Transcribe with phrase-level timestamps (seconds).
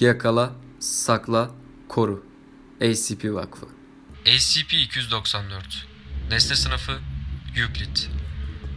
[0.00, 1.50] Yakala, sakla,
[1.88, 2.26] koru.
[2.80, 3.66] ACP Vakfı.
[4.24, 5.50] SCP-294
[6.30, 6.98] Nesne sınıfı
[7.56, 7.96] Euclid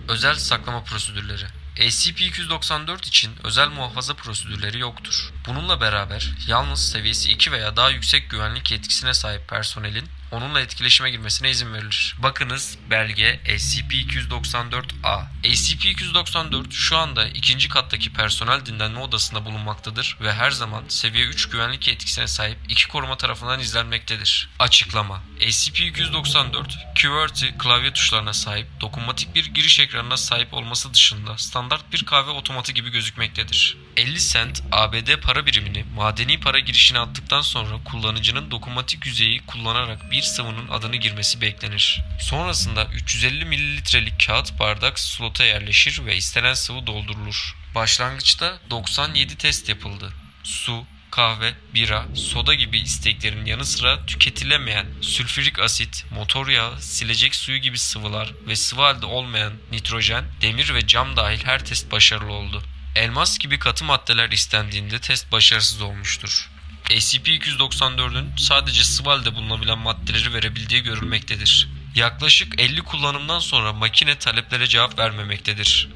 [0.09, 1.43] Özel saklama prosedürleri
[1.75, 5.33] SCP-294 için özel muhafaza prosedürleri yoktur.
[5.47, 11.49] Bununla beraber yalnız seviyesi 2 veya daha yüksek güvenlik yetkisine sahip personelin onunla etkileşime girmesine
[11.49, 12.15] izin verilir.
[12.19, 15.21] Bakınız belge SCP-294-A.
[15.43, 21.87] SCP-294 şu anda ikinci kattaki personel dinlenme odasında bulunmaktadır ve her zaman seviye 3 güvenlik
[21.87, 24.49] yetkisine sahip iki koruma tarafından izlenmektedir.
[24.59, 32.05] Açıklama SCP-294 QWERTY klavye tuşlarına sahip dokunmatik bir giriş ekranına sahip olması dışında standart bir
[32.05, 33.77] kahve otomatı gibi gözükmektedir.
[33.97, 40.22] 50 cent ABD para birimini madeni para girişine attıktan sonra kullanıcının dokunmatik yüzeyi kullanarak bir
[40.25, 42.01] sıvının adını girmesi beklenir.
[42.19, 47.55] Sonrasında 350 mililitrelik kağıt bardak slota yerleşir ve istenen sıvı doldurulur.
[47.75, 50.13] Başlangıçta 97 test yapıldı.
[50.43, 57.57] Su, kahve, bira, soda gibi isteklerin yanı sıra tüketilemeyen sülfürik asit, motor yağı, silecek suyu
[57.57, 62.63] gibi sıvılar ve sıvı halde olmayan nitrojen, demir ve cam dahil her test başarılı oldu.
[62.95, 66.49] Elmas gibi katı maddeler istendiğinde test başarısız olmuştur.
[66.89, 71.69] SCP-294'ün sadece sıvı halde bulunabilen maddeleri verebildiği görülmektedir.
[71.95, 75.89] Yaklaşık 50 kullanımdan sonra makine taleplere cevap vermemektedir.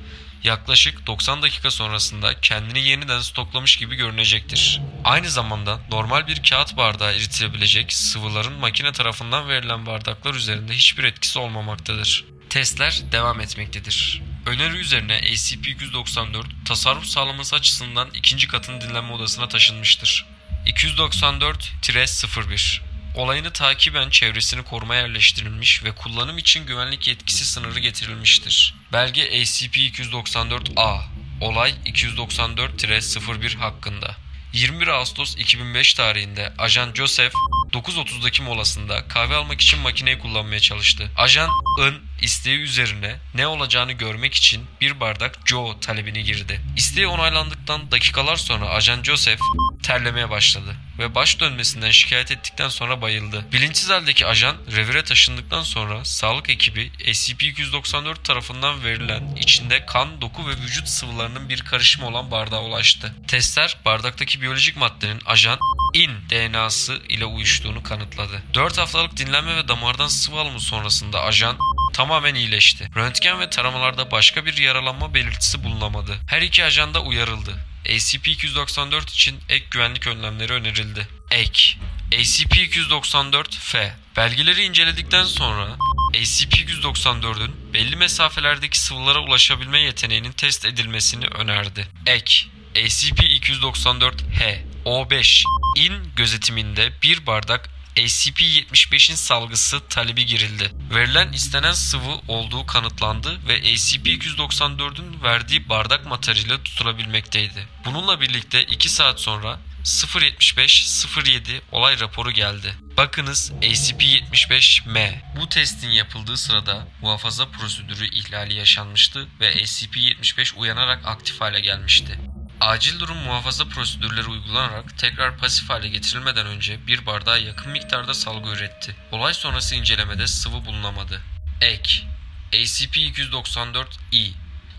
[0.44, 4.82] Yaklaşık 90 dakika sonrasında kendini yeniden stoklamış gibi görünecektir.
[5.04, 11.40] Aynı zamanda normal bir kağıt bardağı eritilebilecek sıvıların makine tarafından verilen bardaklar üzerinde hiçbir etkisi
[11.40, 12.26] olmamaktadır.
[12.50, 14.22] Testler devam etmektedir.
[14.46, 20.26] Öneri üzerine SCP-294 tasarruf sağlaması açısından ikinci katın dinlenme odasına taşınmıştır.
[20.68, 22.82] 294-01
[23.16, 28.76] Olayını takiben çevresini koruma yerleştirilmiş ve kullanım için güvenlik yetkisi sınırı getirilmiştir.
[28.94, 31.06] Belge SCP-294-A
[31.42, 34.16] Olay 294-01 hakkında
[34.54, 37.34] 21 Ağustos 2005 tarihinde Ajan Joseph
[37.72, 41.12] 9.30'daki molasında kahve almak için makineyi kullanmaya çalıştı.
[41.18, 46.62] Ajan'ın isteği üzerine ne olacağını görmek için bir bardak Joe talebini girdi.
[46.78, 49.42] İsteği onaylandıktan dakikalar sonra Ajan Joseph
[49.88, 53.46] terlemeye başladı ve baş dönmesinden şikayet ettikten sonra bayıldı.
[53.52, 60.52] Bilinçsiz haldeki ajan revire taşındıktan sonra sağlık ekibi SCP-294 tarafından verilen içinde kan, doku ve
[60.52, 63.16] vücut sıvılarının bir karışımı olan bardağa ulaştı.
[63.28, 65.60] Testler bardaktaki biyolojik maddenin ajan
[65.94, 68.44] in DNA'sı ile uyuştuğunu kanıtladı.
[68.54, 71.58] 4 haftalık dinlenme ve damardan sıvı alımı sonrasında ajan
[71.94, 72.90] tamamen iyileşti.
[72.96, 76.18] Röntgen ve taramalarda başka bir yaralanma belirtisi bulunamadı.
[76.30, 77.58] Her iki ajan da uyarıldı.
[77.88, 81.08] SCP-294 için ek güvenlik önlemleri önerildi.
[81.32, 81.78] Ek.
[82.12, 85.78] SCP-294-F Belgeleri inceledikten sonra
[86.14, 91.88] SCP-294'ün belli mesafelerdeki sıvılara ulaşabilme yeteneğinin test edilmesini önerdi.
[92.06, 92.46] Ek.
[92.76, 95.44] SCP-294-H O5
[95.78, 100.72] in gözetiminde bir bardak SCP-75'in salgısı talebi girildi.
[100.94, 107.68] Verilen istenen sıvı olduğu kanıtlandı ve SCP-294'ün verdiği bardak materyali tutulabilmekteydi.
[107.86, 112.74] Bununla birlikte 2 saat sonra 075-07 olay raporu geldi.
[112.98, 115.22] Bakınız SCP-75-M.
[115.40, 122.20] Bu testin yapıldığı sırada muhafaza prosedürü ihlali yaşanmıştı ve SCP-75 uyanarak aktif hale gelmişti.
[122.62, 128.50] Acil durum muhafaza prosedürleri uygulanarak tekrar pasif hale getirilmeden önce bir bardağa yakın miktarda salgı
[128.50, 128.96] üretti.
[129.12, 131.22] Olay sonrası incelemede sıvı bulunamadı.
[131.62, 132.04] Ek
[132.52, 134.32] SCP-294-E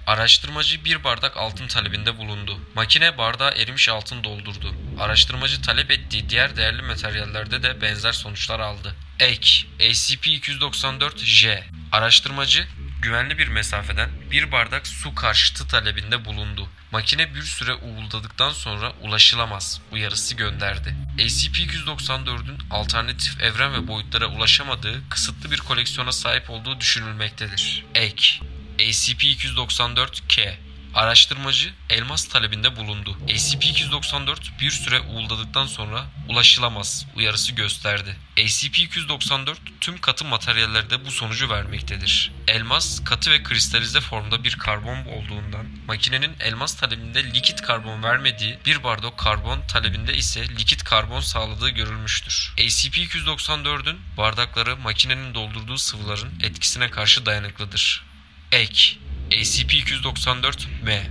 [0.06, 2.60] Araştırmacı bir bardak altın talebinde bulundu.
[2.74, 4.74] Makine bardağa erimiş altın doldurdu.
[5.00, 8.94] Araştırmacı talep ettiği diğer değerli materyallerde de benzer sonuçlar aldı.
[9.20, 12.66] Ek SCP-294-J Araştırmacı
[13.02, 16.68] güvenli bir mesafeden bir bardak su karşıtı talebinde bulundu.
[16.92, 20.96] Makine bir süre uğuldadıktan sonra ulaşılamaz uyarısı gönderdi.
[21.18, 27.84] SCP-294'ün alternatif evren ve boyutlara ulaşamadığı kısıtlı bir koleksiyona sahip olduğu düşünülmektedir.
[27.94, 28.40] Ek
[28.78, 30.67] SCP-294-K
[30.98, 33.18] Araştırmacı elmas talebinde bulundu.
[33.28, 38.16] SCP-294 bir süre uğuldadıktan sonra ulaşılamaz uyarısı gösterdi.
[38.36, 42.32] SCP-294 tüm katı materyallerde bu sonucu vermektedir.
[42.48, 48.82] Elmas katı ve kristalize formda bir karbon olduğundan makinenin elmas talebinde likit karbon vermediği bir
[48.82, 52.54] bardak karbon talebinde ise likit karbon sağladığı görülmüştür.
[52.56, 58.04] SCP-294'ün bardakları makinenin doldurduğu sıvıların etkisine karşı dayanıklıdır.
[58.52, 58.98] Ek
[59.30, 61.06] SCP-294-M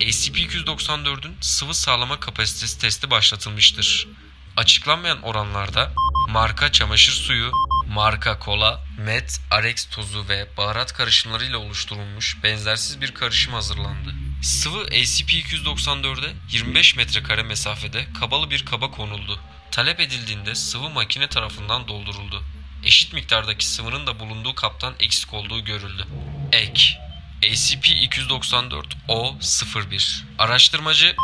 [0.00, 4.08] SCP-294'ün sıvı sağlama kapasitesi testi başlatılmıştır.
[4.56, 5.92] Açıklanmayan oranlarda
[6.28, 7.52] marka çamaşır suyu,
[7.88, 14.14] marka kola, met, arex tozu ve baharat karışımlarıyla oluşturulmuş benzersiz bir karışım hazırlandı.
[14.42, 19.40] Sıvı ACP-294'e 25 metrekare mesafede kabalı bir kaba konuldu.
[19.70, 22.42] Talep edildiğinde sıvı makine tarafından dolduruldu.
[22.84, 26.06] Eşit miktardaki sıvının da bulunduğu kaptan eksik olduğu görüldü.
[26.52, 26.99] Ek
[27.42, 31.16] ACP-294-O01 Araştırmacı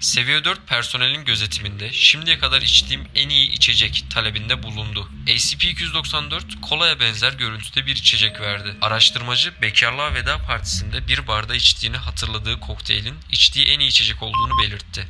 [0.00, 5.08] Seviye 4 personelin gözetiminde şimdiye kadar içtiğim en iyi içecek talebinde bulundu.
[5.26, 8.76] ACP-294 kolaya benzer görüntüde bir içecek verdi.
[8.82, 15.08] Araştırmacı Bekarlığa Veda Partisi'nde bir barda içtiğini hatırladığı kokteylin içtiği en iyi içecek olduğunu belirtti.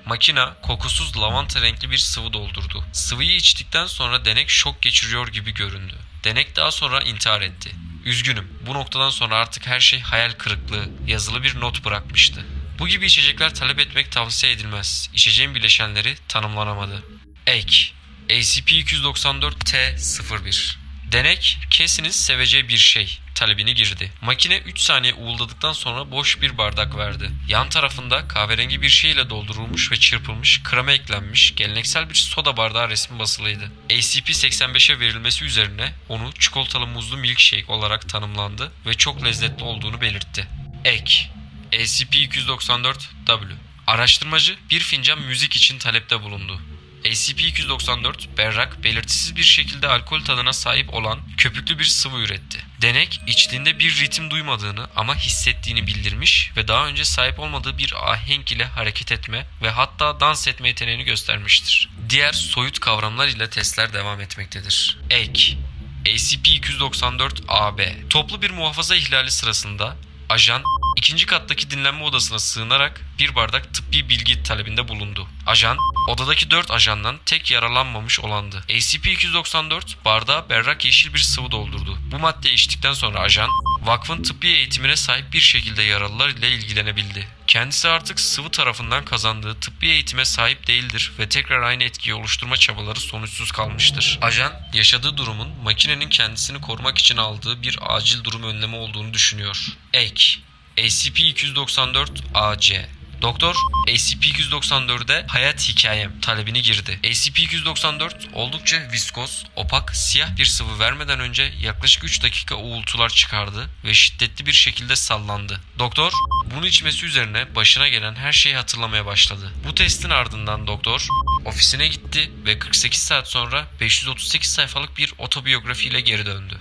[0.08, 2.84] Makina kokusuz lavanta renkli bir sıvı doldurdu.
[2.94, 5.94] Sıvıyı içtikten sonra denek şok geçiriyor gibi göründü.
[6.24, 7.72] Denek daha sonra intihar etti.
[8.06, 12.46] Üzgünüm bu noktadan sonra artık her şey hayal kırıklığı yazılı bir not bırakmıştı.
[12.80, 15.10] Bu gibi içecekler talep etmek tavsiye edilmez.
[15.14, 17.04] İçeceğin bileşenleri tanımlanamadı.
[17.48, 17.92] Ek
[18.30, 20.78] ACP-294-T01
[21.12, 24.12] Denek Cassie'nin seveceği bir şey talebini girdi.
[24.22, 27.32] Makine 3 saniye uğuldadıktan sonra boş bir bardak verdi.
[27.48, 32.90] Yan tarafında kahverengi bir şey ile doldurulmuş ve çırpılmış, krema eklenmiş, geleneksel bir soda bardağı
[32.90, 33.72] resmi basılıydı.
[33.90, 40.48] ACP-85'e verilmesi üzerine onu çikolatalı muzlu milkshake olarak tanımlandı ve çok lezzetli olduğunu belirtti.
[40.86, 41.30] Ek
[41.72, 43.54] ACP-294-W
[43.88, 46.62] Araştırmacı bir fincan müzik için talepte bulundu.
[47.08, 52.60] SCP-294 berrak, belirtisiz bir şekilde alkol tadına sahip olan köpüklü bir sıvı üretti.
[52.82, 58.52] Denek içtiğinde bir ritim duymadığını ama hissettiğini bildirmiş ve daha önce sahip olmadığı bir ahenk
[58.52, 61.90] ile hareket etme ve hatta dans etme yeteneğini göstermiştir.
[62.10, 64.98] Diğer soyut kavramlar ile testler devam etmektedir.
[65.10, 65.58] Ek
[66.06, 69.96] SCP-294-AB Toplu bir muhafaza ihlali sırasında
[70.30, 70.64] ajan
[70.98, 75.28] ikinci kattaki dinlenme odasına sığınarak bir bardak tıbbi bilgi talebinde bulundu.
[75.46, 75.78] Ajan,
[76.08, 78.64] odadaki 4 ajandan tek yaralanmamış olandı.
[78.70, 81.98] ACP-294 bardağa berrak yeşil bir sıvı doldurdu.
[82.12, 83.50] Bu maddeyi içtikten sonra ajan,
[83.82, 87.28] vakfın tıbbi eğitimine sahip bir şekilde yaralılar ile ilgilenebildi.
[87.48, 93.00] Kendisi artık sıvı tarafından kazandığı tıbbi eğitime sahip değildir ve tekrar aynı etkiyi oluşturma çabaları
[93.00, 94.20] sonuçsuz kalmıştır.
[94.22, 99.68] Ajan, yaşadığı durumun makinenin kendisini korumak için aldığı bir acil durum önlemi olduğunu düşünüyor.
[99.94, 100.40] Ek
[100.78, 103.56] SCP-294-AC Doktor
[103.88, 107.00] SCP-294'de hayat hikayem talebini girdi.
[107.04, 113.94] SCP-294 oldukça viskoz, opak, siyah bir sıvı vermeden önce yaklaşık 3 dakika uğultular çıkardı ve
[113.94, 115.62] şiddetli bir şekilde sallandı.
[115.80, 116.12] Doktor
[116.56, 119.52] bunu içmesi üzerine başına gelen her şeyi hatırlamaya başladı.
[119.68, 121.08] Bu testin ardından doktor
[121.46, 126.58] ofisine gitti ve 48 saat sonra 538 sayfalık bir otobiyografiyle geri döndü.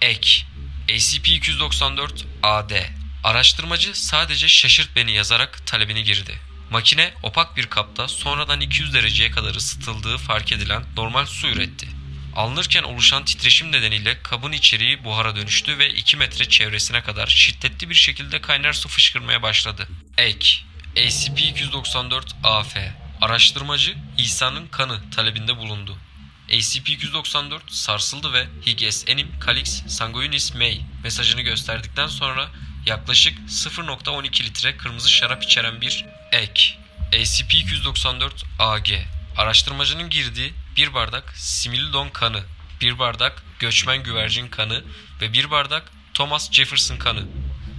[0.00, 0.42] Ek
[0.88, 6.38] SCP-294-AD Araştırmacı sadece şaşırt beni yazarak talebini girdi.
[6.70, 11.88] Makine opak bir kapta sonradan 200 dereceye kadar ısıtıldığı fark edilen normal su üretti.
[12.36, 17.94] Alınırken oluşan titreşim nedeniyle kabın içeriği buhara dönüştü ve 2 metre çevresine kadar şiddetli bir
[17.94, 19.88] şekilde kaynar su fışkırmaya başladı.
[20.18, 20.58] Ek
[20.96, 25.98] SCP-294-AF Araştırmacı İsa'nın kanı talebinde bulundu.
[26.48, 32.48] SCP-294 sarsıldı ve Higgs enim calix sanguinis mei mesajını gösterdikten sonra
[32.86, 36.74] yaklaşık 0.12 litre kırmızı şarap içeren bir ek.
[37.12, 39.02] SCP-294-AG
[39.36, 42.42] Araştırmacının girdiği bir bardak Similidon kanı,
[42.80, 44.84] bir bardak göçmen güvercin kanı
[45.20, 47.24] ve bir bardak Thomas Jefferson kanı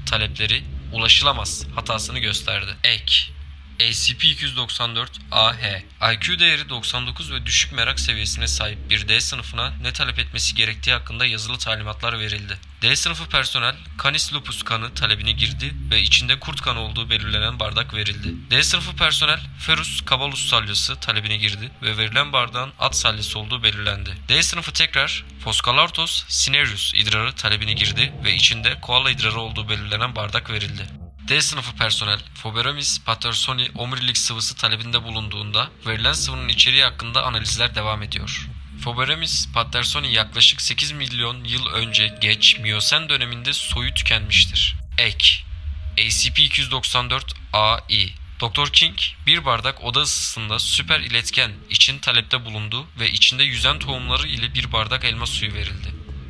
[0.05, 2.75] talepleri ulaşılamaz hatasını gösterdi.
[2.83, 3.32] Ek
[3.79, 10.55] SCP-294-AH IQ değeri 99 ve düşük merak seviyesine sahip bir D sınıfına ne talep etmesi
[10.55, 12.57] gerektiği hakkında yazılı talimatlar verildi.
[12.81, 17.93] D sınıfı personel Canis lupus kanı talebini girdi ve içinde kurt kanı olduğu belirlenen bardak
[17.93, 18.51] verildi.
[18.51, 24.17] D sınıfı personel Ferus cabalus salyası talebine girdi ve verilen bardağın at salyası olduğu belirlendi.
[24.29, 30.49] D sınıfı tekrar Foscalartos cinereus idrarı talebine girdi ve içinde koala idrarı olduğu belirlenen bardak
[30.49, 31.02] verildi.
[31.27, 38.03] D sınıfı personel Phoberamis pattersoni omurilik sıvısı talebinde bulunduğunda verilen sıvının içeriği hakkında analizler devam
[38.03, 38.47] ediyor.
[38.83, 44.75] Foberemis pattersoni yaklaşık 8 milyon yıl önce geç Miyosen döneminde soyu tükenmiştir.
[44.97, 45.43] Ek
[45.97, 48.09] ACP-294-AI
[48.41, 48.73] Dr.
[48.73, 48.95] King
[49.27, 54.71] bir bardak oda ısısında süper iletken için talepte bulundu ve içinde yüzen tohumları ile bir
[54.71, 55.87] bardak elma suyu verildi.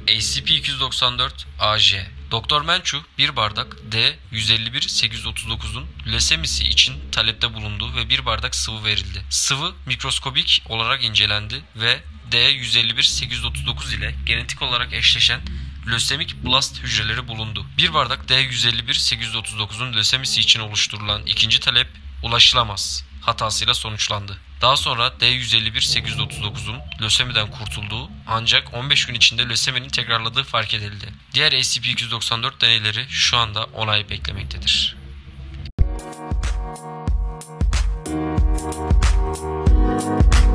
[0.08, 2.62] ACP-294-AJ Dr.
[2.62, 9.24] Menchu bir bardak D-151-839'un lösemisi için talepte bulundu ve bir bardak sıvı verildi.
[9.30, 12.00] Sıvı mikroskobik olarak incelendi ve
[12.32, 15.42] D-151-839 ile genetik olarak eşleşen
[15.88, 17.66] lösemik blast hücreleri bulundu.
[17.78, 21.88] Bir bardak D-151-839'un lösemisi için oluşturulan ikinci talep
[22.24, 24.38] ulaşılamaz hatasıyla sonuçlandı.
[24.62, 31.14] Daha sonra D151-839'un lösemiden kurtulduğu ancak 15 gün içinde löseminin tekrarladığı fark edildi.
[31.34, 34.96] Diğer SCP-294 deneyleri şu anda onay beklemektedir.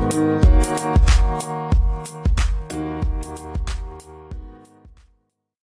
[0.09, 0.53] Thank